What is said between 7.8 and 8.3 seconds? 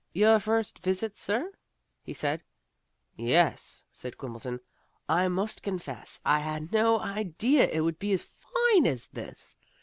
would be as